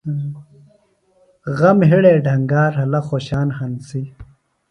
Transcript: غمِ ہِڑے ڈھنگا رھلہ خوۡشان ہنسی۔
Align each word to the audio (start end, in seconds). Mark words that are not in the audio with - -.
غمِ 1.57 1.77
ہِڑے 1.89 2.13
ڈھنگا 2.25 2.63
رھلہ 2.75 3.01
خوۡشان 3.07 3.47
ہنسی۔ 3.57 4.01